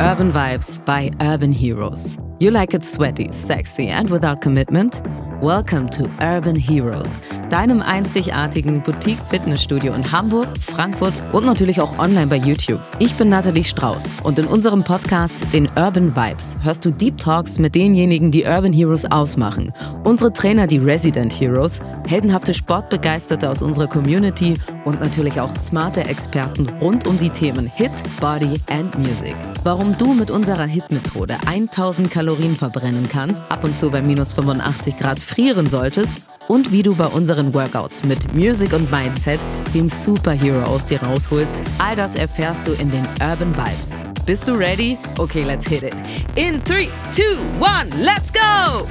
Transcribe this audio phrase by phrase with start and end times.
[0.00, 2.20] Urban Vibes by Urban Heroes.
[2.38, 5.02] You like it sweaty, sexy and without commitment?
[5.40, 7.16] Welcome to Urban Heroes,
[7.48, 12.80] deinem einzigartigen Boutique-Fitnessstudio in Hamburg, Frankfurt und natürlich auch online bei YouTube.
[12.98, 17.60] Ich bin Nathalie Strauß und in unserem Podcast, den Urban Vibes, hörst du Deep Talks
[17.60, 19.72] mit denjenigen, die Urban Heroes ausmachen.
[20.02, 26.68] Unsere Trainer, die Resident Heroes, heldenhafte Sportbegeisterte aus unserer Community und natürlich auch smarte Experten
[26.80, 29.36] rund um die Themen Hit, Body and Music.
[29.62, 34.96] Warum du mit unserer Hit-Methode 1000 Kalorien verbrennen kannst, ab und zu bei minus 85
[34.96, 36.16] Grad frieren solltest
[36.48, 39.40] und wie du bei unseren Workouts mit Music und Mindset
[39.74, 43.98] den Superhero aus dir rausholst, all das erfährst du in den Urban Vibes.
[44.24, 44.96] Bist du ready?
[45.18, 45.92] Okay, let's hit it.
[46.34, 47.22] In 3, 2,
[47.60, 48.86] 1, let's go!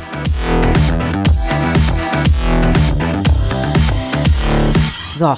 [5.17, 5.35] So,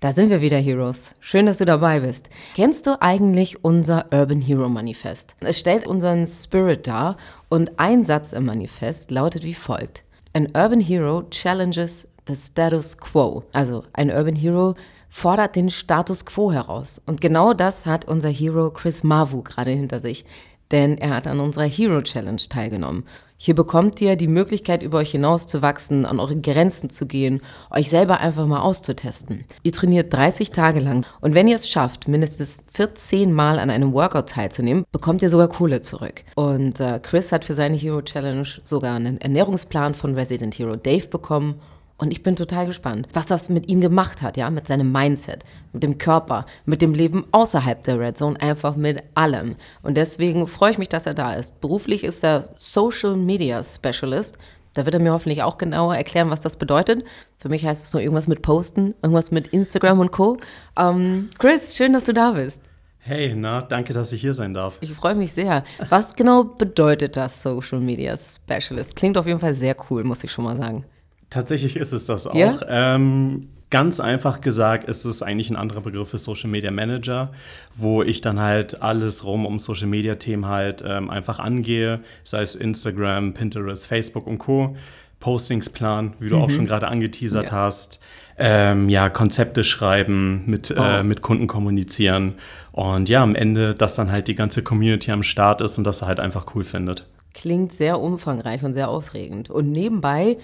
[0.00, 1.12] da sind wir wieder, Heroes.
[1.20, 2.30] Schön, dass du dabei bist.
[2.54, 5.36] Kennst du eigentlich unser Urban Hero Manifest?
[5.40, 7.16] Es stellt unseren Spirit dar
[7.50, 10.04] und ein Satz im Manifest lautet wie folgt.
[10.38, 13.42] An urban hero challenges the status quo.
[13.52, 14.76] Also ein urban hero
[15.08, 17.02] fordert den Status quo heraus.
[17.06, 20.24] Und genau das hat unser Hero Chris Mavu gerade hinter sich.
[20.70, 23.04] Denn er hat an unserer Hero Challenge teilgenommen.
[23.40, 28.18] Hier bekommt ihr die Möglichkeit, über euch hinauszuwachsen, an eure Grenzen zu gehen, euch selber
[28.18, 29.44] einfach mal auszutesten.
[29.62, 33.92] Ihr trainiert 30 Tage lang und wenn ihr es schafft, mindestens 14 Mal an einem
[33.92, 36.24] Workout teilzunehmen, bekommt ihr sogar Kohle zurück.
[36.34, 41.06] Und äh, Chris hat für seine Hero Challenge sogar einen Ernährungsplan von Resident Hero Dave
[41.06, 41.60] bekommen
[41.98, 45.44] und ich bin total gespannt, was das mit ihm gemacht hat, ja, mit seinem Mindset,
[45.72, 49.56] mit dem Körper, mit dem Leben außerhalb der Red Zone, einfach mit allem.
[49.82, 51.60] Und deswegen freue ich mich, dass er da ist.
[51.60, 54.38] Beruflich ist er Social Media Specialist.
[54.74, 57.04] Da wird er mir hoffentlich auch genauer erklären, was das bedeutet.
[57.36, 60.36] Für mich heißt es nur irgendwas mit Posten, irgendwas mit Instagram und Co.
[60.78, 62.62] Ähm, Chris, schön, dass du da bist.
[63.00, 64.78] Hey, na, danke, dass ich hier sein darf.
[64.82, 65.64] Ich freue mich sehr.
[65.88, 68.94] Was genau bedeutet das Social Media Specialist?
[68.94, 70.84] Klingt auf jeden Fall sehr cool, muss ich schon mal sagen.
[71.30, 72.34] Tatsächlich ist es das auch.
[72.34, 72.58] Ja?
[72.68, 77.32] Ähm, ganz einfach gesagt ist es eigentlich ein anderer Begriff für Social Media Manager,
[77.76, 82.42] wo ich dann halt alles rum um Social Media Themen halt ähm, einfach angehe, sei
[82.42, 84.76] es Instagram, Pinterest, Facebook und Co.
[85.20, 86.42] Postings plan, wie du mhm.
[86.42, 87.52] auch schon gerade angeteasert ja.
[87.52, 87.98] hast.
[88.38, 90.80] Ähm, ja, Konzepte schreiben, mit, oh.
[90.80, 92.34] äh, mit Kunden kommunizieren
[92.70, 96.02] und ja, am Ende, dass dann halt die ganze Community am Start ist und dass
[96.02, 97.04] er halt einfach cool findet.
[97.34, 99.50] Klingt sehr umfangreich und sehr aufregend.
[99.50, 100.36] Und nebenbei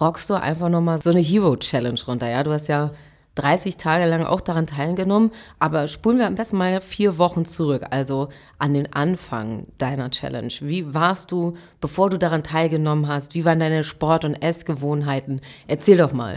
[0.00, 2.28] rockst du einfach nochmal so eine Hero-Challenge runter.
[2.28, 2.90] Ja, du hast ja
[3.34, 7.86] 30 Tage lang auch daran teilgenommen, aber spulen wir am besten mal vier Wochen zurück,
[7.90, 8.28] also
[8.58, 10.52] an den Anfang deiner Challenge.
[10.60, 13.34] Wie warst du, bevor du daran teilgenommen hast?
[13.34, 15.40] Wie waren deine Sport- und Essgewohnheiten?
[15.66, 16.36] Erzähl doch mal.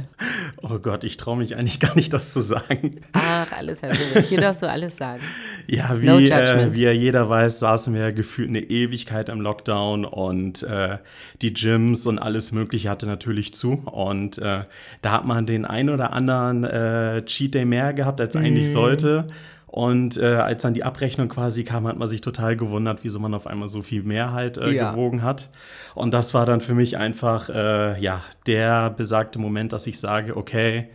[0.62, 3.02] Oh Gott, ich traue mich eigentlich gar nicht, das zu sagen.
[3.14, 4.26] Ach, alles herzlich.
[4.28, 5.22] Hier darfst du alles sagen.
[5.68, 10.06] Ja, wie, no äh, wie ja jeder weiß, saßen wir gefühlt eine Ewigkeit im Lockdown
[10.06, 10.98] und äh,
[11.42, 13.84] die Gyms und alles Mögliche hatte natürlich zu.
[13.86, 14.64] Und äh,
[15.02, 18.72] da hat man den ein oder anderen äh, Cheat Day mehr gehabt, als eigentlich mm.
[18.72, 19.28] sollte.
[19.68, 23.34] Und äh, als dann die Abrechnung quasi kam, hat man sich total gewundert, wieso man
[23.34, 24.92] auf einmal so viel mehr halt äh, ja.
[24.92, 25.50] gewogen hat.
[25.96, 30.38] Und das war dann für mich einfach äh, ja der besagte Moment, dass ich sage,
[30.38, 30.88] okay,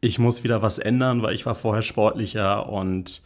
[0.00, 3.22] ich muss wieder was ändern, weil ich war vorher sportlicher und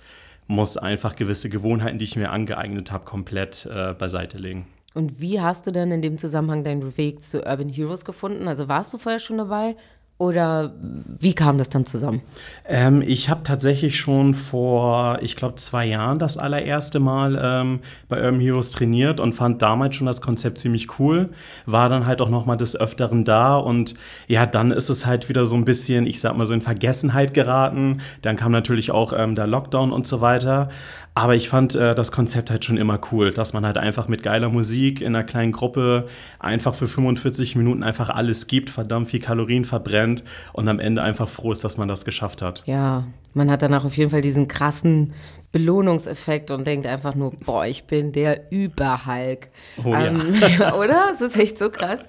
[0.47, 4.67] muss einfach gewisse Gewohnheiten, die ich mir angeeignet habe, komplett äh, beiseite legen.
[4.95, 8.49] Und wie hast du denn in dem Zusammenhang deinen Weg zu Urban Heroes gefunden?
[8.49, 9.77] Also warst du vorher schon dabei
[10.23, 10.71] oder
[11.19, 12.23] wie kam das dann zusammen?
[12.65, 18.23] Ähm, ich habe tatsächlich schon vor, ich glaube, zwei Jahren das allererste Mal ähm, bei
[18.23, 21.31] Urban Heroes trainiert und fand damals schon das Konzept ziemlich cool.
[21.67, 23.95] War dann halt auch noch mal des Öfteren da und
[24.29, 27.35] ja, dann ist es halt wieder so ein bisschen, ich sag mal so in Vergessenheit
[27.35, 28.01] geraten.
[28.23, 30.69] Dann kam natürlich auch ähm, der Lockdown und so weiter.
[31.15, 34.23] Aber ich fand äh, das Konzept halt schon immer cool, dass man halt einfach mit
[34.23, 39.21] geiler Musik in einer kleinen Gruppe einfach für 45 Minuten einfach alles gibt, verdammt viel
[39.21, 40.12] Kalorien verbrennt
[40.53, 42.63] und am Ende einfach froh ist, dass man das geschafft hat.
[42.67, 43.05] Ja,
[43.35, 45.15] man hat danach auf jeden Fall diesen krassen
[45.53, 49.49] Belohnungseffekt und denkt einfach nur, boah, ich bin der Überhulk.
[49.85, 50.75] Oh, ähm, ja.
[50.79, 51.11] oder?
[51.11, 52.09] Das ist echt so krass.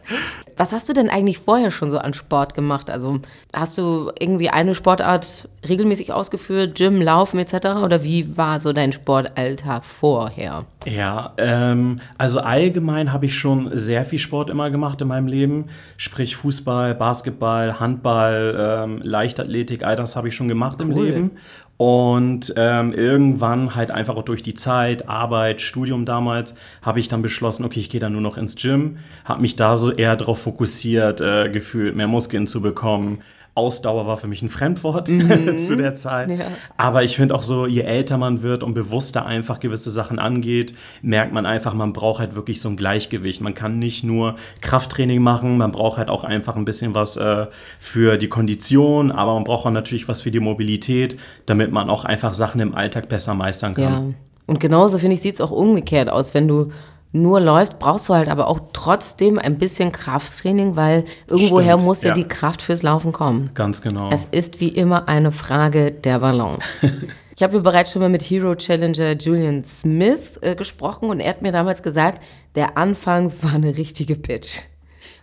[0.56, 2.90] Was hast du denn eigentlich vorher schon so an Sport gemacht?
[2.90, 3.19] Also
[3.51, 7.84] hast du irgendwie eine Sportart regelmäßig ausgeführt, Gym, Laufen etc.
[7.84, 10.66] Oder wie war so dein Sportalltag vorher?
[10.86, 15.66] Ja, ähm, also allgemein habe ich schon sehr viel Sport immer gemacht in meinem Leben.
[15.98, 20.92] Sprich Fußball, Basketball, Handball, ähm, Leichtathletik, all das habe ich schon gemacht cool.
[20.92, 21.31] im Leben.
[21.78, 27.22] Und ähm, irgendwann halt einfach auch durch die Zeit, Arbeit, Studium damals, habe ich dann
[27.22, 30.40] beschlossen, okay, ich gehe dann nur noch ins Gym, habe mich da so eher darauf
[30.40, 33.22] fokussiert, äh, gefühlt mehr Muskeln zu bekommen,
[33.56, 35.58] Ausdauer war für mich ein Fremdwort mhm.
[35.58, 36.30] zu der Zeit.
[36.32, 36.46] Ja.
[36.76, 40.74] Aber ich finde auch so, je älter man wird und bewusster einfach gewisse Sachen angeht,
[41.02, 43.42] merkt man einfach, man braucht halt wirklich so ein Gleichgewicht.
[43.42, 47.46] Man kann nicht nur Krafttraining machen, man braucht halt auch einfach ein bisschen was äh,
[47.80, 52.06] für die Kondition, aber man braucht auch natürlich was für die Mobilität, damit man auch
[52.06, 53.84] einfach Sachen im Alltag besser meistern kann.
[53.84, 54.04] Ja.
[54.46, 56.34] Und genauso, finde ich, sieht es auch umgekehrt aus.
[56.34, 56.72] Wenn du
[57.13, 62.01] nur läufst, brauchst du halt aber auch trotzdem ein bisschen Krafttraining, weil irgendwoher Stimmt, muss
[62.01, 63.51] ja, ja, die Kraft fürs Laufen kommen.
[63.54, 64.10] Ganz genau.
[64.12, 66.92] Es ist wie immer eine Frage der Balance.
[67.36, 71.44] ich habe bereits schon mal mit Hero Challenger Julian Smith äh, gesprochen und er hat
[71.44, 72.21] mir damals gesagt,
[72.56, 74.62] der Anfang war eine richtige Pitch.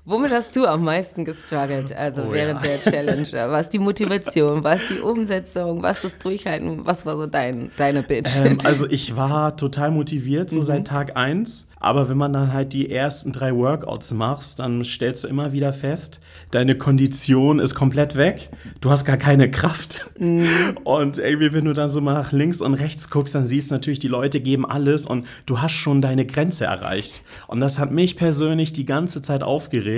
[0.06, 2.68] Womit hast du am meisten gestruggelt, also oh, während ja.
[2.68, 3.28] der Challenge?
[3.50, 8.40] Was die Motivation, was die Umsetzung, was das Durchhalten, was war so dein, deine Bitch?
[8.40, 10.64] Ähm, also ich war total motiviert, so mhm.
[10.64, 11.66] seit Tag 1.
[11.82, 15.72] Aber wenn man dann halt die ersten drei Workouts machst, dann stellst du immer wieder
[15.72, 16.20] fest,
[16.50, 18.50] deine Kondition ist komplett weg.
[18.82, 20.10] Du hast gar keine Kraft.
[20.18, 20.46] Mhm.
[20.84, 23.74] Und irgendwie, wenn du dann so mal nach links und rechts guckst, dann siehst du
[23.74, 27.22] natürlich, die Leute geben alles und du hast schon deine Grenze erreicht.
[27.46, 29.89] Und das hat mich persönlich die ganze Zeit aufgeregt.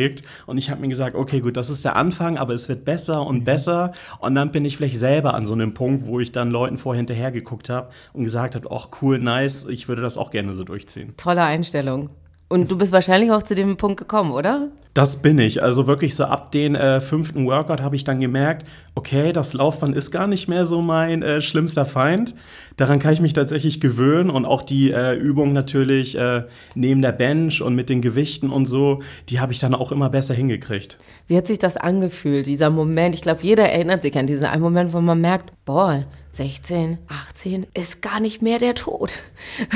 [0.47, 3.27] Und ich habe mir gesagt, okay, gut, das ist der Anfang, aber es wird besser
[3.27, 3.45] und mhm.
[3.45, 3.93] besser.
[4.19, 6.99] Und dann bin ich vielleicht selber an so einem Punkt, wo ich dann Leuten vorher
[6.99, 10.65] hinterher geguckt habe und gesagt habe, ach cool, nice, ich würde das auch gerne so
[10.65, 11.15] durchziehen.
[11.17, 12.11] Toller Einstellung.
[12.53, 14.69] Und du bist wahrscheinlich auch zu dem Punkt gekommen, oder?
[14.93, 15.63] Das bin ich.
[15.63, 19.97] Also wirklich so ab den äh, fünften Workout habe ich dann gemerkt, okay, das Laufband
[19.97, 22.35] ist gar nicht mehr so mein äh, schlimmster Feind.
[22.77, 26.43] Daran kann ich mich tatsächlich gewöhnen und auch die äh, Übung natürlich äh,
[26.75, 29.01] neben der Bench und mit den Gewichten und so,
[29.31, 30.99] die habe ich dann auch immer besser hingekriegt.
[31.29, 33.15] Wie hat sich das angefühlt, dieser Moment?
[33.15, 36.03] Ich glaube, jeder erinnert sich an diesen einen Moment, wo man merkt, boah,
[36.35, 39.19] 16, 18 ist gar nicht mehr der Tod.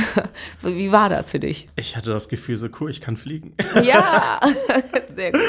[0.63, 1.67] Wie war das für dich?
[1.77, 3.53] Ich hatte das Gefühl, so cool, ich kann fliegen.
[3.83, 4.41] Ja,
[5.07, 5.43] sehr gut.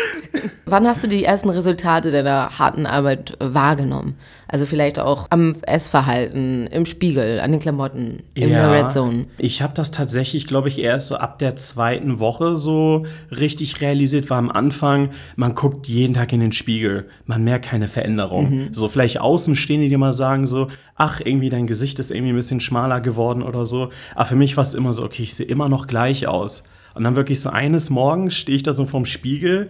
[0.66, 4.20] Wann hast du die ersten Resultate deiner harten Arbeit wahrgenommen?
[4.48, 9.26] Also vielleicht auch am Essverhalten, im Spiegel, an den Klamotten, in ja, der Red Zone.
[9.38, 14.30] Ich habe das tatsächlich, glaube ich, erst so ab der zweiten Woche so richtig realisiert.
[14.30, 18.50] War am Anfang, man guckt jeden Tag in den Spiegel, man merkt keine Veränderung.
[18.50, 18.70] Mhm.
[18.74, 22.62] So vielleicht Außenstehende, die mal sagen so, ach, irgendwie dein Gesicht ist irgendwie ein bisschen
[22.62, 23.90] schmaler geworden oder so.
[24.16, 26.64] Aber für mich war es immer so, okay, ich sehe immer noch gleich aus.
[26.96, 29.70] Und dann wirklich so eines Morgens stehe ich da so vorm Spiegel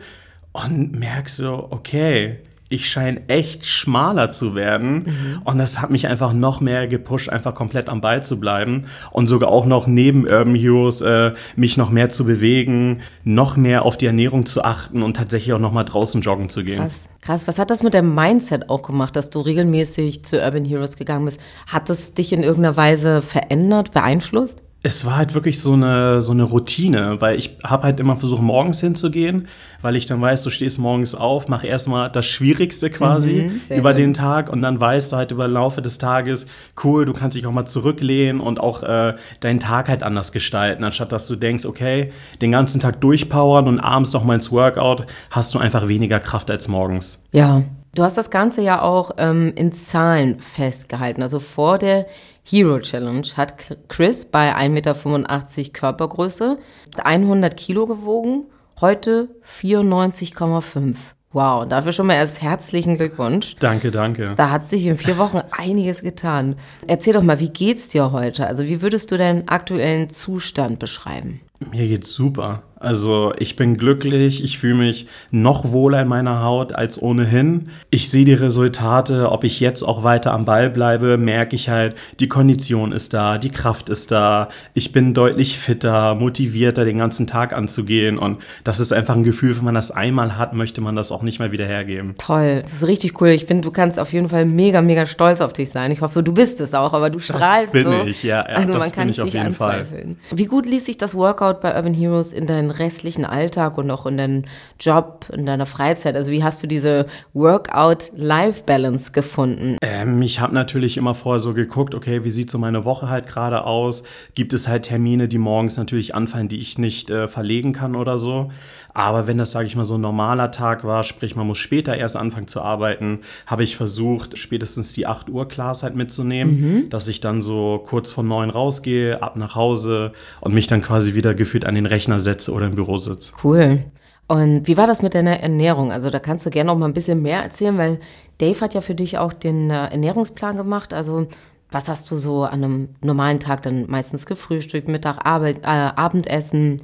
[0.53, 2.39] und merke so, okay,
[2.69, 5.03] ich scheine echt schmaler zu werden.
[5.05, 5.41] Mhm.
[5.43, 9.27] Und das hat mich einfach noch mehr gepusht, einfach komplett am Ball zu bleiben und
[9.27, 13.97] sogar auch noch neben Urban Heroes äh, mich noch mehr zu bewegen, noch mehr auf
[13.97, 16.79] die Ernährung zu achten und tatsächlich auch noch mal draußen joggen zu gehen.
[16.79, 17.01] Krass.
[17.21, 17.47] Krass.
[17.47, 21.25] Was hat das mit dem Mindset auch gemacht, dass du regelmäßig zu Urban Heroes gegangen
[21.25, 21.41] bist?
[21.69, 24.61] Hat das dich in irgendeiner Weise verändert, beeinflusst?
[24.83, 28.41] Es war halt wirklich so eine, so eine Routine, weil ich habe halt immer versucht,
[28.41, 29.47] morgens hinzugehen,
[29.81, 33.93] weil ich dann weiß, du stehst morgens auf, mach erstmal das Schwierigste quasi mhm, über
[33.93, 36.45] den Tag und dann weißt du halt über den Laufe des Tages,
[36.83, 40.83] cool, du kannst dich auch mal zurücklehnen und auch äh, deinen Tag halt anders gestalten,
[40.83, 45.05] anstatt dass du denkst, okay, den ganzen Tag durchpowern und abends noch mal ins Workout,
[45.31, 47.23] hast du einfach weniger Kraft als morgens.
[47.31, 47.63] Ja,
[47.97, 51.23] Du hast das Ganze ja auch ähm, in Zahlen festgehalten.
[51.23, 52.05] Also vor der
[52.49, 53.55] Hero Challenge hat
[53.89, 56.57] Chris bei 1,85 Meter Körpergröße
[57.03, 58.45] 100 Kilo gewogen,
[58.79, 60.95] heute 94,5.
[61.33, 63.57] Wow, dafür schon mal erst herzlichen Glückwunsch.
[63.59, 64.33] Danke, danke.
[64.37, 66.55] Da hat sich in vier Wochen einiges getan.
[66.87, 68.47] Erzähl doch mal, wie geht's dir heute?
[68.47, 71.41] Also, wie würdest du deinen aktuellen Zustand beschreiben?
[71.59, 72.63] Mir geht's super.
[72.79, 77.69] Also ich bin glücklich, ich fühle mich noch wohler in meiner Haut als ohnehin.
[77.89, 81.95] Ich sehe die Resultate, ob ich jetzt auch weiter am Ball bleibe, merke ich halt,
[82.19, 87.27] die Kondition ist da, die Kraft ist da, ich bin deutlich fitter, motivierter, den ganzen
[87.27, 90.95] Tag anzugehen und das ist einfach ein Gefühl, wenn man das einmal hat, möchte man
[90.95, 92.15] das auch nicht mehr wieder hergeben.
[92.17, 93.29] Toll, das ist richtig cool.
[93.29, 95.91] Ich finde, du kannst auf jeden Fall mega, mega stolz auf dich sein.
[95.91, 98.05] Ich hoffe, du bist es auch, aber du strahlst das bin so.
[98.05, 100.17] ich, ja, ja also man kann es nicht anzweifeln.
[100.31, 103.89] Wie gut ließ sich das Workout bei Urban Heroes in deinen deinen restlichen Alltag und
[103.91, 104.45] auch in deinen
[104.79, 106.15] Job, in deiner Freizeit?
[106.15, 109.77] Also wie hast du diese Workout-Life-Balance gefunden?
[109.81, 113.27] Ähm, ich habe natürlich immer vorher so geguckt, okay, wie sieht so meine Woche halt
[113.27, 114.03] gerade aus?
[114.35, 118.17] Gibt es halt Termine, die morgens natürlich anfallen, die ich nicht äh, verlegen kann oder
[118.17, 118.49] so?
[118.97, 121.95] Aber wenn das, sage ich mal, so ein normaler Tag war, sprich man muss später
[121.95, 126.89] erst anfangen zu arbeiten, habe ich versucht, spätestens die 8 Uhr Class halt mitzunehmen, mhm.
[126.89, 131.13] dass ich dann so kurz vor neun rausgehe, ab nach Hause und mich dann quasi
[131.13, 133.33] wieder gefühlt an den Rechner setze oder im Büro sitze.
[133.43, 133.83] Cool.
[134.25, 135.91] Und wie war das mit deiner Ernährung?
[135.91, 137.99] Also da kannst du gerne noch mal ein bisschen mehr erzählen, weil
[138.39, 140.95] Dave hat ja für dich auch den äh, Ernährungsplan gemacht.
[140.95, 141.27] Also
[141.69, 146.81] was hast du so an einem normalen Tag dann meistens gefrühstückt, Mittag, Arbeit, äh, Abendessen?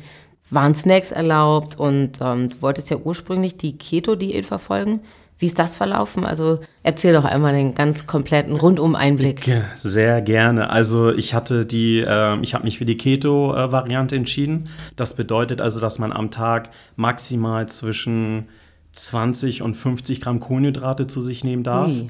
[0.53, 5.01] Waren Snacks erlaubt und ähm, du wolltest ja ursprünglich die Keto-Diät verfolgen.
[5.39, 6.25] Wie ist das verlaufen?
[6.25, 9.45] Also erzähl doch einmal den ganz kompletten Rundum-Einblick.
[9.75, 10.69] Sehr gerne.
[10.69, 14.69] Also ich hatte die, äh, ich habe mich für die Keto-Variante entschieden.
[14.95, 18.47] Das bedeutet also, dass man am Tag maximal zwischen
[18.93, 21.89] 20 und 50 Gramm Kohlenhydrate zu sich nehmen darf.
[21.89, 22.07] Ui.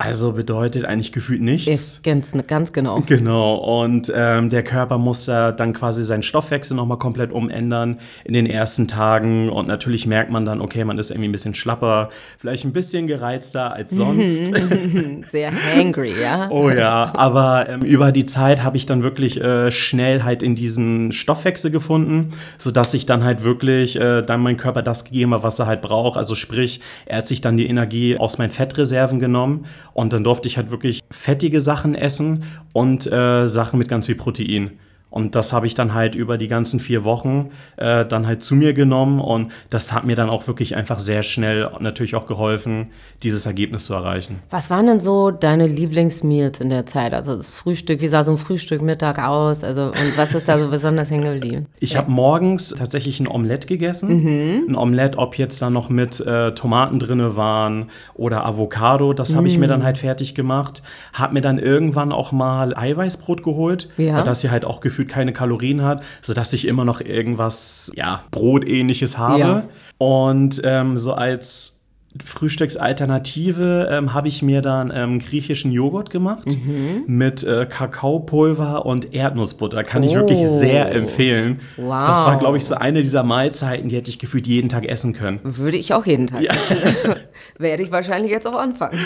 [0.00, 1.68] Also bedeutet eigentlich gefühlt nichts.
[1.68, 3.02] Ist ganz, ganz genau.
[3.08, 3.56] Genau.
[3.56, 8.46] Und ähm, der Körper muss ja dann quasi seinen Stoffwechsel nochmal komplett umändern in den
[8.46, 9.48] ersten Tagen.
[9.48, 13.06] Und natürlich merkt man dann, okay, man ist irgendwie ein bisschen schlapper, vielleicht ein bisschen
[13.08, 14.52] gereizter als sonst.
[15.30, 16.48] Sehr hangry, ja.
[16.50, 20.54] oh ja, aber ähm, über die Zeit habe ich dann wirklich äh, schnell halt in
[20.54, 25.42] diesen Stoffwechsel gefunden, sodass ich dann halt wirklich äh, dann mein Körper das gegeben hat,
[25.42, 26.18] was er halt braucht.
[26.18, 29.66] Also sprich, er hat sich dann die Energie aus meinen Fettreserven genommen
[29.98, 34.14] und dann durfte ich halt wirklich fettige Sachen essen und äh, Sachen mit ganz viel
[34.14, 34.78] Protein.
[35.10, 38.54] Und das habe ich dann halt über die ganzen vier Wochen äh, dann halt zu
[38.54, 42.90] mir genommen und das hat mir dann auch wirklich einfach sehr schnell natürlich auch geholfen,
[43.22, 44.40] dieses Ergebnis zu erreichen.
[44.50, 47.14] Was waren denn so deine Lieblingsmeals in der Zeit?
[47.14, 49.64] Also das Frühstück, wie sah so ein Frühstück Mittag aus?
[49.64, 51.66] Also und was ist da so besonders hängen geblieben?
[51.80, 54.22] Ich habe morgens tatsächlich ein Omelett gegessen.
[54.22, 54.64] Mhm.
[54.68, 59.42] Ein Omelett, ob jetzt da noch mit äh, Tomaten drinne waren oder Avocado, das habe
[59.42, 59.46] mhm.
[59.46, 60.82] ich mir dann halt fertig gemacht.
[61.14, 64.22] Habe mir dann irgendwann auch mal Eiweißbrot geholt, ja.
[64.22, 68.24] das sie halt auch gefühlt gefühlt keine Kalorien hat, sodass ich immer noch irgendwas, ja,
[68.32, 69.40] Brotähnliches habe.
[69.40, 69.68] Ja.
[69.98, 71.77] Und ähm, so als
[72.24, 77.04] Frühstücksalternative ähm, habe ich mir dann ähm, griechischen Joghurt gemacht mhm.
[77.06, 79.84] mit äh, Kakaopulver und Erdnussbutter.
[79.84, 80.06] Kann oh.
[80.06, 81.60] ich wirklich sehr empfehlen.
[81.76, 82.04] Wow.
[82.06, 85.12] Das war, glaube ich, so eine dieser Mahlzeiten, die hätte ich gefühlt jeden Tag essen
[85.12, 85.40] können.
[85.42, 86.52] Würde ich auch jeden Tag ja.
[86.52, 86.78] essen.
[87.58, 88.98] Werde ich wahrscheinlich jetzt auch anfangen.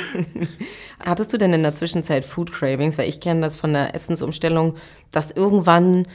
[1.05, 2.99] Hattest du denn in der Zwischenzeit Food Cravings?
[2.99, 4.77] Weil ich kenne das von der Essensumstellung,
[5.11, 6.07] dass irgendwann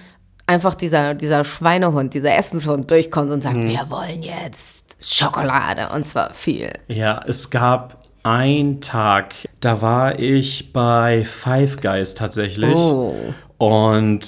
[0.48, 3.68] einfach dieser, dieser Schweinehund, dieser Essenshund durchkommt und sagt, hm.
[3.68, 6.72] wir wollen jetzt Schokolade und zwar viel.
[6.88, 12.76] Ja, es gab einen Tag, da war ich bei Five Guys tatsächlich.
[12.76, 13.16] Oh.
[13.58, 14.28] Und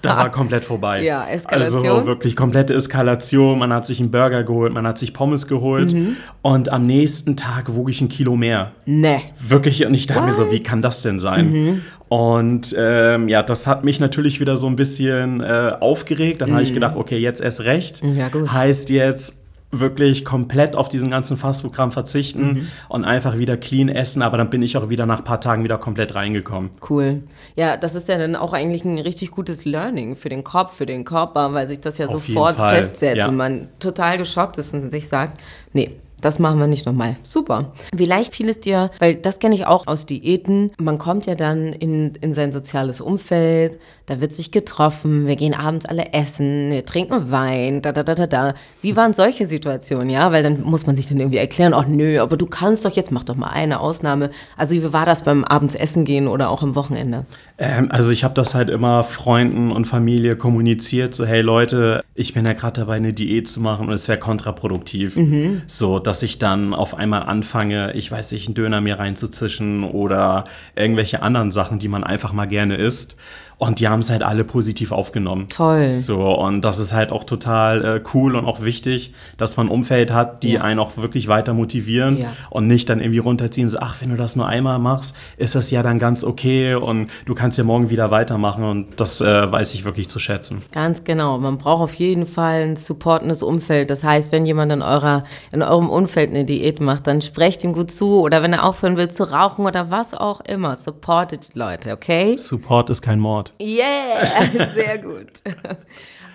[0.00, 1.02] da war komplett vorbei.
[1.02, 1.86] Ja, Eskalation.
[1.86, 3.58] Also wirklich komplette Eskalation.
[3.58, 6.16] Man hat sich einen Burger geholt, man hat sich Pommes geholt mhm.
[6.42, 8.72] und am nächsten Tag wog ich ein Kilo mehr.
[8.86, 9.20] Ne.
[9.38, 10.28] Wirklich, und ich dachte What?
[10.28, 11.52] mir so, wie kann das denn sein?
[11.52, 11.82] Mhm.
[12.08, 16.40] Und ähm, ja, das hat mich natürlich wieder so ein bisschen äh, aufgeregt.
[16.40, 16.54] Dann mhm.
[16.54, 18.02] habe ich gedacht, okay, jetzt erst recht.
[18.02, 18.52] Ja, gut.
[18.52, 19.41] Heißt jetzt
[19.72, 22.68] wirklich komplett auf diesen ganzen Fastfood-Kram verzichten mhm.
[22.90, 25.64] und einfach wieder clean essen, aber dann bin ich auch wieder nach ein paar Tagen
[25.64, 26.70] wieder komplett reingekommen.
[26.88, 27.22] Cool.
[27.56, 30.84] Ja, das ist ja dann auch eigentlich ein richtig gutes Learning für den Kopf, für
[30.84, 33.28] den Körper, weil sich das ja auf sofort festsetzt ja.
[33.28, 35.40] und man total geschockt ist und sich sagt,
[35.72, 35.90] nee,
[36.22, 37.16] das machen wir nicht nochmal.
[37.22, 37.72] Super.
[37.94, 41.34] Wie leicht fiel es dir, weil das kenne ich auch aus Diäten, man kommt ja
[41.34, 46.70] dann in, in sein soziales Umfeld, da wird sich getroffen, wir gehen abends alle essen,
[46.70, 48.54] wir trinken Wein, da, da, da, da, da.
[48.80, 50.32] Wie waren solche Situationen, ja?
[50.32, 53.12] Weil dann muss man sich dann irgendwie erklären, ach nö, aber du kannst doch jetzt,
[53.12, 54.30] mach doch mal eine Ausnahme.
[54.56, 57.26] Also wie war das beim Abendsessen gehen oder auch am Wochenende?
[57.58, 62.34] Ähm, also ich habe das halt immer Freunden und Familie kommuniziert, so hey Leute, ich
[62.34, 65.16] bin ja gerade dabei, eine Diät zu machen und es wäre kontraproduktiv.
[65.16, 65.62] Mhm.
[65.66, 70.44] So, dass ich dann auf einmal anfange, ich weiß nicht, einen Döner mir reinzuzischen oder
[70.74, 73.16] irgendwelche anderen Sachen, die man einfach mal gerne isst.
[73.62, 75.46] Und die haben es halt alle positiv aufgenommen.
[75.48, 75.94] Toll.
[75.94, 79.70] So, und das ist halt auch total äh, cool und auch wichtig, dass man ein
[79.70, 80.62] Umfeld hat, die ja.
[80.62, 82.32] einen auch wirklich weiter motivieren ja.
[82.50, 85.70] und nicht dann irgendwie runterziehen, so, ach, wenn du das nur einmal machst, ist das
[85.70, 89.74] ja dann ganz okay und du kannst ja morgen wieder weitermachen und das äh, weiß
[89.74, 90.58] ich wirklich zu schätzen.
[90.72, 91.38] Ganz genau.
[91.38, 93.90] Man braucht auf jeden Fall ein supportendes Umfeld.
[93.90, 97.74] Das heißt, wenn jemand in, eurer, in eurem Umfeld eine Diät macht, dann sprecht ihm
[97.74, 100.74] gut zu oder wenn er aufhören will zu rauchen oder was auch immer.
[100.74, 102.36] Supportet Leute, okay?
[102.36, 103.51] Support ist kein Mord.
[103.60, 105.42] Yeah, sehr gut.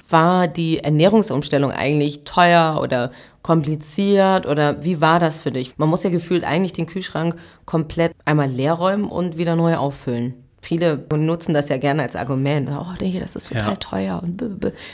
[0.10, 5.78] War die Ernährungsumstellung eigentlich teuer oder kompliziert oder wie war das für dich?
[5.78, 10.34] Man muss ja gefühlt eigentlich den Kühlschrank komplett einmal leer räumen und wieder neu auffüllen.
[10.62, 12.70] Viele nutzen das ja gerne als Argument.
[12.70, 13.76] Oh, denke, das ist total ja.
[13.76, 14.44] teuer und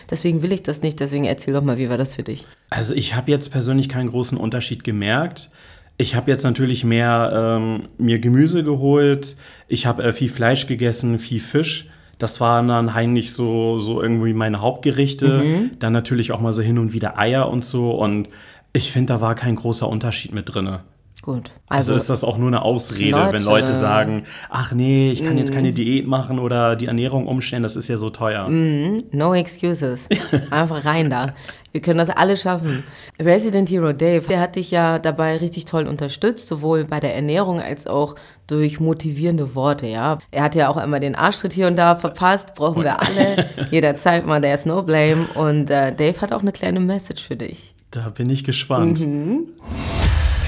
[0.10, 1.00] deswegen will ich das nicht.
[1.00, 2.46] Deswegen erzähl doch mal, wie war das für dich?
[2.70, 5.50] Also ich habe jetzt persönlich keinen großen Unterschied gemerkt.
[5.98, 9.36] Ich habe jetzt natürlich mehr ähm, mir Gemüse geholt.
[9.68, 11.90] Ich habe äh, viel Fleisch gegessen, viel Fisch.
[12.24, 15.44] Das waren dann eigentlich so, so irgendwie meine Hauptgerichte.
[15.44, 15.72] Mhm.
[15.80, 17.92] Dann natürlich auch mal so hin und wieder Eier und so.
[17.92, 18.30] Und
[18.72, 20.78] ich finde, da war kein großer Unterschied mit drin.
[21.24, 21.52] Gut.
[21.70, 23.32] Also, also, ist das auch nur eine Ausrede, Leute.
[23.32, 25.38] wenn Leute sagen, ach nee, ich kann mm.
[25.38, 28.50] jetzt keine Diät machen oder die Ernährung umstellen, das ist ja so teuer.
[28.50, 29.04] Mm.
[29.14, 30.10] No excuses.
[30.52, 31.28] Einfach rein da.
[31.72, 32.84] Wir können das alle schaffen.
[33.22, 37.62] Resident Hero Dave, der hat dich ja dabei richtig toll unterstützt, sowohl bei der Ernährung
[37.62, 38.16] als auch
[38.48, 40.20] durch motivierende Worte, ja.
[40.30, 43.48] Er hat ja auch immer den Arschtritt hier und da verpasst, brauchen wir alle.
[43.72, 45.26] Jederzeit mal, there's no blame.
[45.36, 47.74] Und äh, Dave hat auch eine kleine Message für dich.
[47.92, 49.00] Da bin ich gespannt.
[49.00, 49.48] Mhm.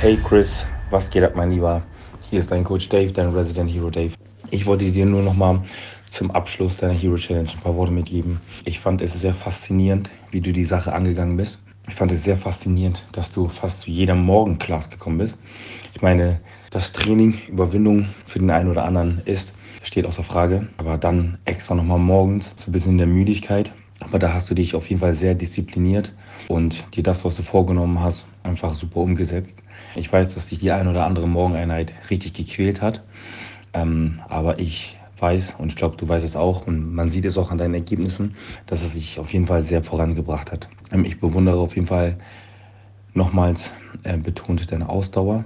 [0.05, 1.81] Hey Chris, was geht ab, mein Lieber?
[2.29, 4.13] Hier ist dein Coach Dave, dein Resident Hero Dave.
[4.51, 5.63] Ich wollte dir nur noch mal
[6.11, 8.39] zum Abschluss deiner Hero Challenge ein paar Worte mitgeben.
[8.65, 11.57] Ich fand es sehr faszinierend, wie du die Sache angegangen bist.
[11.87, 15.39] Ich fand es sehr faszinierend, dass du fast zu jeder Morgenclass gekommen bist.
[15.95, 20.67] Ich meine, das Training, Überwindung für den einen oder anderen ist, steht außer Frage.
[20.77, 23.73] Aber dann extra nochmal morgens, so ein bisschen in der Müdigkeit.
[24.05, 26.13] Aber da hast du dich auf jeden Fall sehr diszipliniert
[26.47, 29.63] und dir das, was du vorgenommen hast, einfach super umgesetzt.
[29.95, 33.03] Ich weiß, dass dich die ein oder andere Morgeneinheit richtig gequält hat.
[33.73, 37.37] Ähm, aber ich weiß und ich glaube, du weißt es auch und man sieht es
[37.37, 38.35] auch an deinen Ergebnissen,
[38.67, 40.69] dass es sich auf jeden Fall sehr vorangebracht hat.
[40.91, 42.17] Ähm, ich bewundere auf jeden Fall
[43.13, 43.71] nochmals
[44.03, 45.45] äh, betont deine Ausdauer,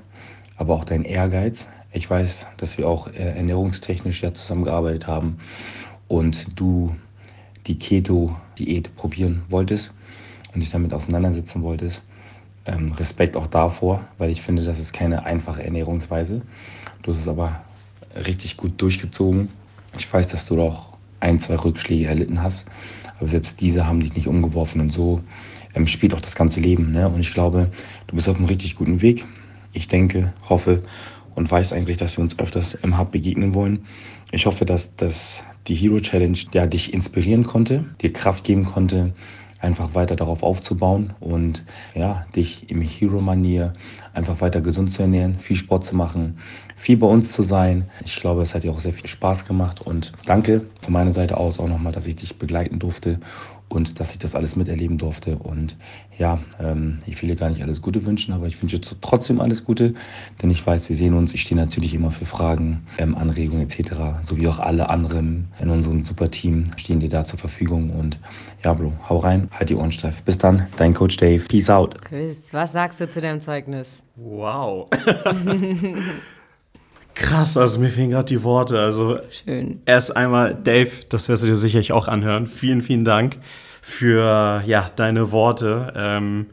[0.57, 1.69] aber auch deinen Ehrgeiz.
[1.91, 5.37] Ich weiß, dass wir auch äh, ernährungstechnisch ja zusammengearbeitet haben
[6.07, 6.95] und du
[7.69, 9.93] die Keto-Diät probieren wolltest
[10.53, 12.03] und dich damit auseinandersetzen wolltest.
[12.65, 16.41] Ähm, Respekt auch davor, weil ich finde, das ist keine einfache Ernährungsweise.
[17.03, 17.61] Du hast es aber
[18.15, 19.49] richtig gut durchgezogen.
[19.97, 22.65] Ich weiß, dass du doch ein, zwei Rückschläge erlitten hast,
[23.17, 25.21] aber selbst diese haben dich nicht umgeworfen und so
[25.75, 26.91] ähm, spielt auch das ganze Leben.
[26.91, 27.07] Ne?
[27.07, 27.69] Und ich glaube,
[28.07, 29.25] du bist auf einem richtig guten Weg.
[29.73, 30.81] Ich denke, hoffe
[31.35, 33.85] und weiß eigentlich, dass wir uns öfters im Hub begegnen wollen.
[34.31, 39.13] Ich hoffe, dass, dass die Hero Challenge ja, dich inspirieren konnte, dir Kraft geben konnte,
[39.59, 43.73] einfach weiter darauf aufzubauen und ja, dich im Hero-Manier
[44.13, 46.37] einfach weiter gesund zu ernähren, viel Sport zu machen,
[46.75, 47.89] viel bei uns zu sein.
[48.05, 51.37] Ich glaube, es hat dir auch sehr viel Spaß gemacht und danke von meiner Seite
[51.37, 53.19] aus auch nochmal, dass ich dich begleiten durfte
[53.69, 55.37] und dass ich das alles miterleben durfte.
[55.37, 55.75] Und
[56.17, 59.63] ja, ähm, ich will dir gar nicht alles Gute wünschen, aber ich wünsche trotzdem alles
[59.63, 59.93] Gute,
[60.41, 61.33] denn ich weiß, wir sehen uns.
[61.33, 66.03] Ich stehe natürlich immer für Fragen, ähm, Anregungen etc., sowie auch alle anderen in unserem
[66.03, 67.91] super Team stehen dir da zur Verfügung.
[67.91, 68.19] Und
[68.63, 70.21] ja, Bro, hau rein, halt die Ohren steif.
[70.23, 71.43] Bis dann, dein Coach Dave.
[71.47, 72.01] Peace out.
[72.01, 74.01] Chris, was sagst du zu deinem Zeugnis?
[74.15, 74.87] Wow.
[77.15, 78.79] Krass, also mir fehlen gerade die Worte.
[78.79, 79.81] Also Schön.
[79.85, 82.47] erst einmal, Dave, das wirst du dir sicherlich auch anhören.
[82.47, 83.37] Vielen, vielen Dank
[83.81, 86.47] für ja, deine Worte, ähm,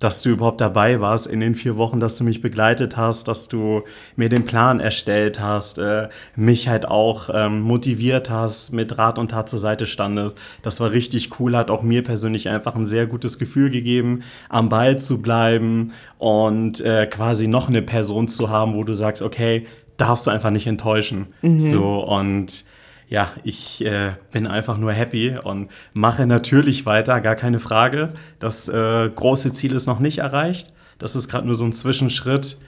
[0.00, 3.48] dass du überhaupt dabei warst in den vier Wochen, dass du mich begleitet hast, dass
[3.48, 3.82] du
[4.16, 9.30] mir den Plan erstellt hast, äh, mich halt auch ähm, motiviert hast, mit Rat und
[9.30, 10.38] Tat zur Seite standest.
[10.62, 14.70] Das war richtig cool, hat auch mir persönlich einfach ein sehr gutes Gefühl gegeben, am
[14.70, 19.66] Ball zu bleiben und äh, quasi noch eine Person zu haben, wo du sagst, okay,
[20.00, 21.28] darfst du einfach nicht enttäuschen.
[21.42, 21.60] Mhm.
[21.60, 22.64] So und
[23.08, 28.10] ja, ich äh, bin einfach nur happy und mache natürlich weiter, gar keine Frage.
[28.38, 30.72] Das äh, große Ziel ist noch nicht erreicht.
[30.98, 32.58] Das ist gerade nur so ein Zwischenschritt.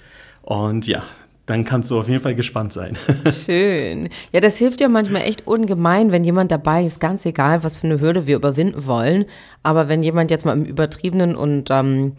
[0.42, 1.04] Und ja,
[1.46, 2.96] dann kannst du auf jeden Fall gespannt sein.
[3.30, 4.08] Schön.
[4.32, 7.86] Ja, das hilft ja manchmal echt ungemein, wenn jemand dabei ist, ganz egal, was für
[7.86, 9.26] eine Hürde wir überwinden wollen.
[9.62, 12.14] Aber wenn jemand jetzt mal im übertriebenen und ähm,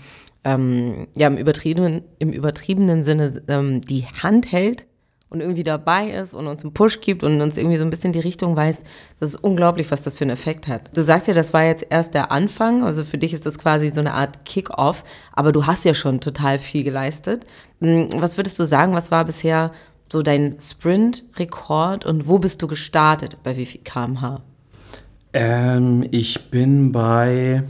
[0.45, 4.85] ähm, ja, im übertriebenen, im übertriebenen Sinne ähm, die Hand hält,
[5.33, 8.13] und irgendwie dabei ist und uns einen Push gibt und uns irgendwie so ein bisschen
[8.13, 8.83] die Richtung weiß,
[9.19, 10.95] das ist unglaublich, was das für einen Effekt hat.
[10.95, 13.89] Du sagst ja, das war jetzt erst der Anfang, also für dich ist das quasi
[13.89, 17.45] so eine Art Kick-off, aber du hast ja schon total viel geleistet.
[17.81, 19.71] Hm, was würdest du sagen, was war bisher
[20.11, 24.41] so dein Sprint-Rekord und wo bist du gestartet, bei wie viel kmh?
[25.33, 27.63] Ähm, ich bin bei,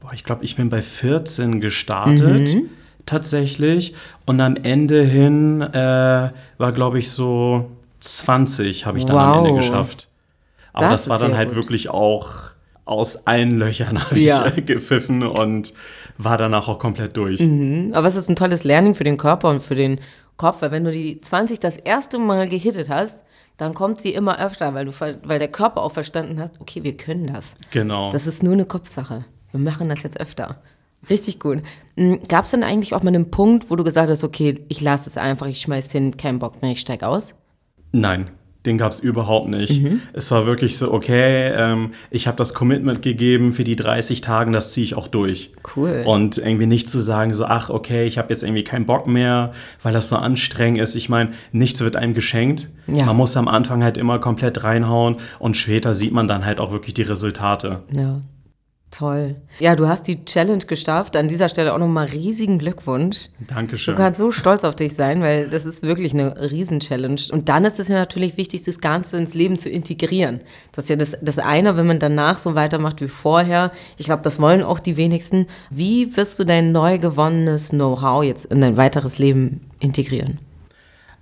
[0.00, 2.54] boah, ich glaube, ich bin bei 14 gestartet.
[2.54, 2.70] Mhm
[3.06, 3.94] tatsächlich.
[4.26, 9.36] Und am Ende hin äh, war, glaube ich, so 20 habe ich dann wow.
[9.36, 10.08] am Ende geschafft.
[10.72, 11.56] Aber das, das war dann halt gut.
[11.56, 12.52] wirklich auch
[12.84, 14.46] aus allen Löchern habe ja.
[14.46, 15.72] ich gepfiffen und
[16.18, 17.40] war danach auch komplett durch.
[17.40, 17.92] Mhm.
[17.94, 20.00] Aber es ist ein tolles Learning für den Körper und für den
[20.36, 23.22] Kopf, weil wenn du die 20 das erste Mal gehittet hast,
[23.56, 26.96] dann kommt sie immer öfter, weil, du, weil der Körper auch verstanden hat, okay, wir
[26.96, 27.54] können das.
[27.70, 28.10] Genau.
[28.10, 29.24] Das ist nur eine Kopfsache.
[29.52, 30.56] Wir machen das jetzt öfter.
[31.10, 31.62] Richtig gut.
[31.96, 34.80] Hm, Gab es denn eigentlich auch mal einen Punkt, wo du gesagt hast, okay, ich
[34.80, 37.34] lasse es einfach, ich schmeiß hin, kein Bock mehr, ich steig aus?
[37.92, 38.30] Nein,
[38.64, 39.82] den gab es überhaupt nicht.
[39.82, 40.00] Mhm.
[40.12, 44.50] Es war wirklich so, okay, ähm, ich habe das Commitment gegeben für die 30 Tage,
[44.52, 45.52] das ziehe ich auch durch.
[45.76, 46.04] Cool.
[46.06, 49.52] Und irgendwie nicht zu sagen, so, ach, okay, ich habe jetzt irgendwie keinen Bock mehr,
[49.82, 50.94] weil das so anstrengend ist.
[50.94, 52.70] Ich meine, nichts wird einem geschenkt.
[52.86, 53.04] Ja.
[53.06, 56.70] Man muss am Anfang halt immer komplett reinhauen und später sieht man dann halt auch
[56.70, 57.82] wirklich die Resultate.
[57.92, 58.22] Ja.
[58.92, 59.36] Toll.
[59.58, 61.16] Ja, du hast die Challenge geschafft.
[61.16, 63.30] An dieser Stelle auch nochmal riesigen Glückwunsch.
[63.48, 63.94] Dankeschön.
[63.94, 67.20] Du kannst so stolz auf dich sein, weil das ist wirklich eine Riesen-Challenge.
[67.32, 70.42] Und dann ist es ja natürlich wichtig, das Ganze ins Leben zu integrieren.
[70.72, 73.72] Das ist ja das, das eine, wenn man danach so weitermacht wie vorher.
[73.96, 75.46] Ich glaube, das wollen auch die wenigsten.
[75.70, 80.38] Wie wirst du dein neu gewonnenes Know-how jetzt in dein weiteres Leben integrieren?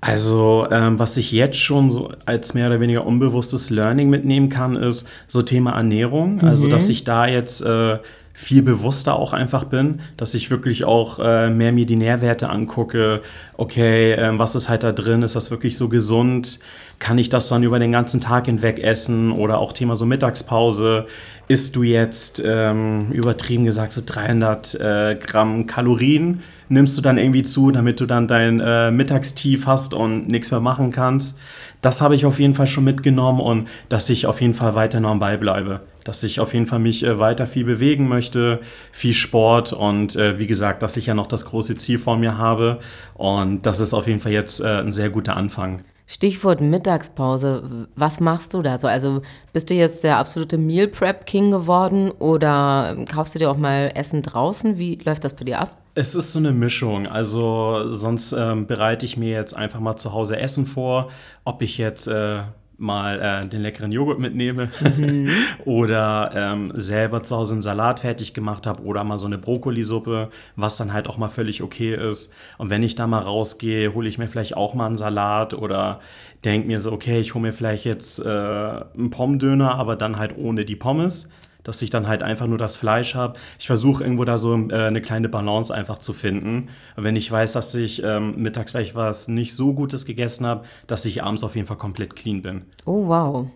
[0.00, 4.76] Also, ähm, was ich jetzt schon so als mehr oder weniger unbewusstes Learning mitnehmen kann,
[4.76, 6.40] ist so Thema Ernährung.
[6.40, 6.48] Also, mhm.
[6.48, 7.98] Also, dass ich da jetzt äh,
[8.32, 13.20] viel bewusster auch einfach bin, dass ich wirklich auch äh, mehr mir die Nährwerte angucke.
[13.58, 15.22] Okay, äh, was ist halt da drin?
[15.22, 16.58] Ist das wirklich so gesund?
[16.98, 19.32] Kann ich das dann über den ganzen Tag hinweg essen?
[19.32, 21.06] Oder auch Thema so Mittagspause.
[21.48, 26.40] Isst du jetzt, ähm, übertrieben gesagt, so 300 äh, Gramm Kalorien?
[26.70, 30.60] Nimmst du dann irgendwie zu, damit du dann dein äh, Mittagstief hast und nichts mehr
[30.60, 31.38] machen kannst?
[31.82, 35.00] Das habe ich auf jeden Fall schon mitgenommen und dass ich auf jeden Fall weiter
[35.00, 38.60] noch am Ball bleibe dass ich auf jeden Fall mich äh, weiter viel bewegen möchte,
[38.92, 42.38] viel Sport und äh, wie gesagt, dass ich ja noch das große Ziel vor mir
[42.38, 42.80] habe
[43.14, 45.82] und das ist auf jeden Fall jetzt äh, ein sehr guter Anfang.
[46.06, 47.86] Stichwort Mittagspause.
[47.94, 48.88] Was machst du da so?
[48.88, 53.56] Also bist du jetzt der absolute Meal Prep King geworden oder kaufst du dir auch
[53.56, 54.76] mal Essen draußen?
[54.76, 55.79] Wie läuft das bei dir ab?
[55.94, 57.06] Es ist so eine Mischung.
[57.06, 61.10] Also sonst ähm, bereite ich mir jetzt einfach mal zu Hause Essen vor.
[61.44, 62.42] Ob ich jetzt äh,
[62.80, 65.28] mal äh, den leckeren Joghurt mitnehme mhm.
[65.66, 70.30] oder ähm, selber zu Hause einen Salat fertig gemacht habe oder mal so eine Brokkolisuppe,
[70.56, 72.32] was dann halt auch mal völlig okay ist.
[72.56, 76.00] Und wenn ich da mal rausgehe, hole ich mir vielleicht auch mal einen Salat oder
[76.44, 80.36] denke mir so, okay, ich hole mir vielleicht jetzt äh, einen Pommdöner, aber dann halt
[80.38, 81.30] ohne die Pommes
[81.64, 83.38] dass ich dann halt einfach nur das Fleisch habe.
[83.58, 86.68] Ich versuche irgendwo da so äh, eine kleine Balance einfach zu finden.
[86.96, 91.04] wenn ich weiß, dass ich ähm, mittags vielleicht was nicht so Gutes gegessen habe, dass
[91.04, 92.62] ich abends auf jeden Fall komplett clean bin.
[92.84, 93.46] Oh, wow.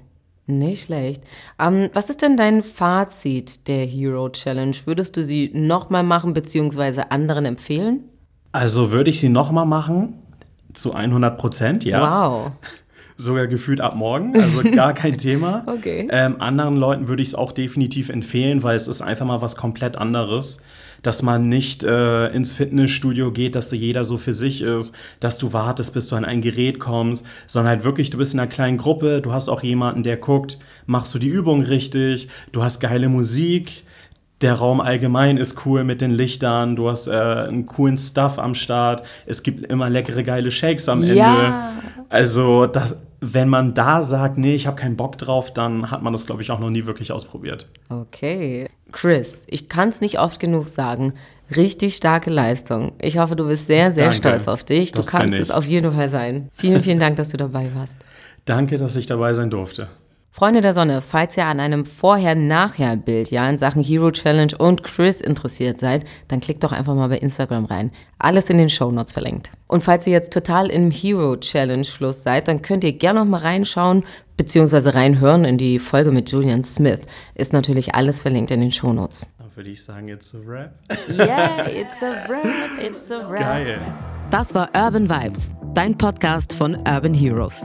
[0.46, 1.22] Nicht schlecht.
[1.58, 4.76] Ähm, was ist denn dein Fazit der Hero Challenge?
[4.84, 7.04] Würdest du sie nochmal machen bzw.
[7.08, 8.04] anderen empfehlen?
[8.52, 10.18] Also würde ich sie nochmal machen,
[10.74, 12.00] zu 100 Prozent, ja.
[12.00, 12.52] Wow
[13.16, 15.64] sogar gefühlt ab morgen, also gar kein Thema.
[15.66, 16.09] okay.
[16.11, 19.57] Ähm, anderen Leuten würde ich es auch definitiv empfehlen, weil es ist einfach mal was
[19.57, 20.61] komplett anderes.
[21.03, 25.37] Dass man nicht äh, ins Fitnessstudio geht, dass so jeder so für sich ist, dass
[25.37, 28.48] du wartest, bis du an ein Gerät kommst, sondern halt wirklich, du bist in einer
[28.48, 32.81] kleinen Gruppe, du hast auch jemanden, der guckt, machst du die Übung richtig, du hast
[32.81, 33.85] geile Musik,
[34.40, 38.55] der Raum allgemein ist cool mit den Lichtern, du hast äh, einen coolen Stuff am
[38.55, 41.16] Start, es gibt immer leckere, geile Shakes am Ende.
[41.16, 41.75] Ja.
[42.09, 46.12] Also, das, wenn man da sagt, nee, ich habe keinen Bock drauf, dann hat man
[46.12, 47.68] das, glaube ich, auch noch nie wirklich ausprobiert.
[47.88, 48.68] Okay.
[48.92, 51.14] Chris, ich kann es nicht oft genug sagen.
[51.57, 52.92] Richtig starke Leistung.
[53.01, 54.18] Ich hoffe, du bist sehr, sehr Danke.
[54.18, 54.92] stolz auf dich.
[54.92, 56.49] Du das kannst es auf jeden Fall sein.
[56.53, 57.99] Vielen, vielen Dank, dass du dabei warst.
[58.44, 59.88] Danke, dass ich dabei sein durfte.
[60.37, 65.20] Freunde der Sonne, falls ihr an einem Vorher-Nachher-Bild ja in Sachen Hero Challenge und Chris
[65.20, 67.92] interessiert seid, dann klickt doch einfach mal bei Instagram rein.
[68.18, 69.53] Alles in den Show Notes verlinkt.
[69.68, 73.27] Und falls ihr jetzt total im Hero Challenge Fluss seid, dann könnt ihr gerne noch
[73.27, 74.03] mal reinschauen
[74.37, 74.88] bzw.
[74.88, 77.03] reinhören in die Folge mit Julian Smith.
[77.37, 79.33] Ist natürlich alles verlinkt in den Show Notes.
[79.38, 80.75] Dann würde ich sagen, it's a rap.
[81.11, 82.44] Yeah, it's a rap,
[82.83, 83.38] it's a rap.
[83.40, 83.81] Geil.
[84.33, 87.64] Das war Urban Vibes, dein Podcast von Urban Heroes.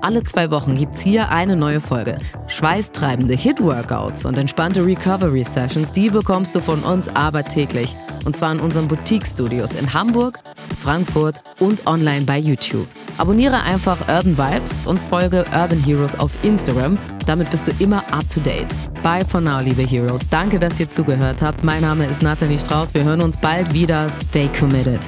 [0.00, 2.18] Alle zwei Wochen gibt's hier eine neue Folge.
[2.46, 7.96] Schweißtreibende Hit-Workouts und entspannte Recovery-Sessions, die bekommst du von uns aber täglich.
[8.24, 10.38] Und zwar in unseren Boutique-Studios in Hamburg,
[10.80, 12.86] Frankfurt und online bei YouTube.
[13.18, 16.96] Abonniere einfach Urban Vibes und folge Urban Heroes auf Instagram.
[17.26, 18.68] Damit bist du immer up to date.
[19.02, 20.28] Bye for now, liebe Heroes.
[20.28, 21.64] Danke, dass ihr zugehört habt.
[21.64, 22.94] Mein Name ist Nathalie Strauß.
[22.94, 24.08] Wir hören uns bald wieder.
[24.08, 25.00] Stay committed.